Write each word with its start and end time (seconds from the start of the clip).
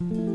Mm-hmm. 0.00 0.27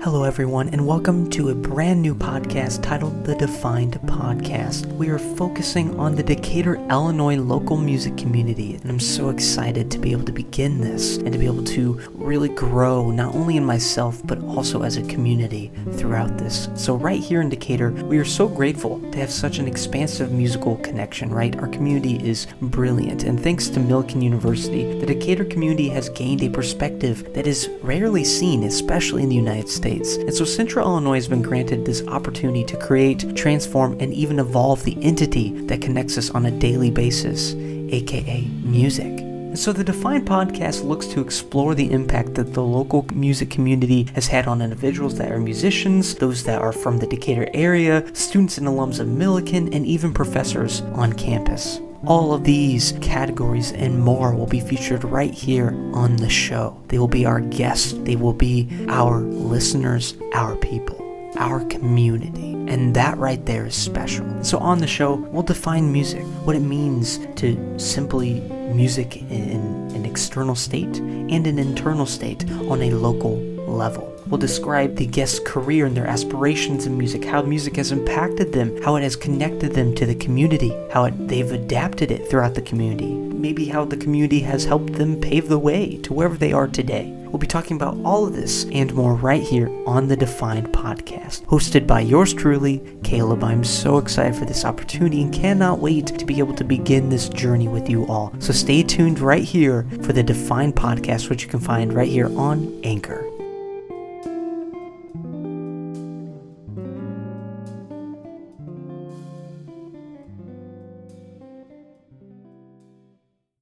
Hello, 0.00 0.22
everyone, 0.22 0.68
and 0.68 0.86
welcome 0.86 1.28
to 1.30 1.48
a 1.48 1.54
brand 1.56 2.00
new 2.00 2.14
podcast 2.14 2.84
titled 2.84 3.24
The 3.24 3.34
Defined 3.34 3.94
Podcast. 4.02 4.86
We 4.92 5.08
are 5.08 5.18
focusing 5.18 5.98
on 5.98 6.14
the 6.14 6.22
Decatur, 6.22 6.76
Illinois 6.88 7.36
local 7.36 7.76
music 7.76 8.16
community, 8.16 8.76
and 8.76 8.92
I'm 8.92 9.00
so 9.00 9.30
excited 9.30 9.90
to 9.90 9.98
be 9.98 10.12
able 10.12 10.22
to 10.26 10.32
begin 10.32 10.80
this 10.80 11.16
and 11.16 11.32
to 11.32 11.38
be 11.38 11.46
able 11.46 11.64
to 11.64 12.00
really 12.14 12.48
grow 12.48 13.10
not 13.10 13.34
only 13.34 13.56
in 13.56 13.64
myself 13.64 14.24
but 14.24 14.40
also 14.44 14.82
as 14.82 14.98
a 14.98 15.02
community 15.02 15.72
throughout 15.94 16.38
this. 16.38 16.68
So, 16.76 16.94
right 16.94 17.20
here 17.20 17.40
in 17.40 17.48
Decatur, 17.48 17.90
we 17.90 18.18
are 18.18 18.24
so 18.24 18.46
grateful 18.46 19.00
to 19.10 19.18
have 19.18 19.32
such 19.32 19.58
an 19.58 19.66
expansive 19.66 20.30
musical 20.30 20.76
connection, 20.76 21.28
right? 21.28 21.58
Our 21.58 21.68
community 21.68 22.24
is 22.24 22.46
brilliant, 22.62 23.24
and 23.24 23.38
thanks 23.42 23.68
to 23.70 23.80
Millikin 23.80 24.22
University, 24.22 25.00
the 25.00 25.06
Decatur 25.06 25.44
community 25.44 25.88
has 25.88 26.08
gained 26.10 26.44
a 26.44 26.48
perspective 26.48 27.34
that 27.34 27.48
is 27.48 27.68
rarely 27.82 28.22
seen, 28.22 28.62
especially 28.62 29.24
in 29.24 29.28
the 29.28 29.34
United 29.34 29.68
States. 29.68 29.87
And 29.96 30.34
so 30.34 30.44
Central 30.44 30.86
Illinois 30.86 31.14
has 31.14 31.28
been 31.28 31.42
granted 31.42 31.84
this 31.84 32.06
opportunity 32.06 32.62
to 32.64 32.76
create, 32.76 33.34
transform, 33.34 33.98
and 34.00 34.12
even 34.12 34.38
evolve 34.38 34.84
the 34.84 35.02
entity 35.02 35.50
that 35.66 35.80
connects 35.80 36.18
us 36.18 36.30
on 36.30 36.46
a 36.46 36.50
daily 36.50 36.90
basis, 36.90 37.54
aka 37.54 38.42
music. 38.62 39.06
And 39.06 39.58
so 39.58 39.72
the 39.72 39.82
Defined 39.82 40.28
podcast 40.28 40.84
looks 40.84 41.06
to 41.06 41.22
explore 41.22 41.74
the 41.74 41.90
impact 41.90 42.34
that 42.34 42.52
the 42.52 42.62
local 42.62 43.06
music 43.14 43.50
community 43.50 44.02
has 44.14 44.26
had 44.26 44.46
on 44.46 44.60
individuals 44.60 45.16
that 45.16 45.32
are 45.32 45.38
musicians, 45.38 46.14
those 46.16 46.44
that 46.44 46.60
are 46.60 46.72
from 46.72 46.98
the 46.98 47.06
Decatur 47.06 47.48
area, 47.54 48.04
students 48.14 48.58
and 48.58 48.68
alums 48.68 49.00
of 49.00 49.08
Millikin, 49.08 49.74
and 49.74 49.86
even 49.86 50.12
professors 50.12 50.82
on 50.92 51.14
campus. 51.14 51.80
All 52.06 52.32
of 52.32 52.44
these 52.44 52.92
categories 53.00 53.72
and 53.72 53.98
more 53.98 54.32
will 54.34 54.46
be 54.46 54.60
featured 54.60 55.02
right 55.02 55.34
here 55.34 55.70
on 55.92 56.16
the 56.16 56.28
show. 56.28 56.80
They 56.88 56.98
will 56.98 57.08
be 57.08 57.26
our 57.26 57.40
guests, 57.40 57.92
they 57.92 58.14
will 58.14 58.32
be 58.32 58.68
our 58.88 59.20
listeners, 59.20 60.14
our 60.32 60.54
people, 60.56 61.32
our 61.36 61.64
community. 61.64 62.52
And 62.68 62.94
that 62.94 63.18
right 63.18 63.44
there 63.46 63.66
is 63.66 63.74
special. 63.74 64.26
So, 64.44 64.58
on 64.58 64.78
the 64.78 64.86
show, 64.86 65.14
we'll 65.14 65.42
define 65.42 65.92
music, 65.92 66.22
what 66.44 66.54
it 66.54 66.60
means 66.60 67.18
to 67.36 67.78
simply 67.78 68.40
music 68.72 69.22
in 69.22 69.90
an 69.94 70.04
external 70.04 70.54
state 70.54 70.98
and 70.98 71.46
an 71.46 71.58
internal 71.58 72.06
state 72.06 72.48
on 72.50 72.82
a 72.82 72.90
local 72.92 73.38
level. 73.66 74.07
We'll 74.28 74.38
describe 74.38 74.96
the 74.96 75.06
guest's 75.06 75.40
career 75.40 75.86
and 75.86 75.96
their 75.96 76.06
aspirations 76.06 76.84
in 76.84 76.98
music, 76.98 77.24
how 77.24 77.42
music 77.42 77.76
has 77.76 77.92
impacted 77.92 78.52
them, 78.52 78.80
how 78.82 78.96
it 78.96 79.02
has 79.02 79.16
connected 79.16 79.72
them 79.72 79.94
to 79.94 80.04
the 80.04 80.14
community, 80.14 80.76
how 80.92 81.04
it, 81.04 81.28
they've 81.28 81.50
adapted 81.50 82.10
it 82.10 82.28
throughout 82.28 82.54
the 82.54 82.62
community, 82.62 83.14
maybe 83.14 83.64
how 83.66 83.86
the 83.86 83.96
community 83.96 84.40
has 84.40 84.64
helped 84.64 84.92
them 84.92 85.18
pave 85.18 85.48
the 85.48 85.58
way 85.58 85.96
to 85.98 86.12
wherever 86.12 86.36
they 86.36 86.52
are 86.52 86.68
today. 86.68 87.14
We'll 87.28 87.38
be 87.38 87.46
talking 87.46 87.76
about 87.76 87.96
all 88.04 88.26
of 88.26 88.34
this 88.34 88.64
and 88.72 88.92
more 88.94 89.14
right 89.14 89.42
here 89.42 89.68
on 89.86 90.08
the 90.08 90.16
Defined 90.16 90.68
podcast, 90.68 91.44
hosted 91.44 91.86
by 91.86 92.00
yours 92.00 92.32
truly, 92.32 92.82
Caleb. 93.04 93.44
I'm 93.44 93.64
so 93.64 93.98
excited 93.98 94.36
for 94.36 94.46
this 94.46 94.64
opportunity 94.64 95.22
and 95.22 95.32
cannot 95.32 95.78
wait 95.78 96.06
to 96.06 96.24
be 96.24 96.38
able 96.38 96.54
to 96.54 96.64
begin 96.64 97.08
this 97.08 97.28
journey 97.28 97.68
with 97.68 97.88
you 97.88 98.06
all. 98.06 98.32
So 98.40 98.52
stay 98.52 98.82
tuned 98.82 99.20
right 99.20 99.44
here 99.44 99.86
for 100.02 100.12
the 100.12 100.22
Defined 100.22 100.74
podcast, 100.76 101.28
which 101.28 101.42
you 101.42 101.48
can 101.48 101.60
find 101.60 101.92
right 101.92 102.08
here 102.08 102.34
on 102.38 102.80
Anchor. 102.82 103.37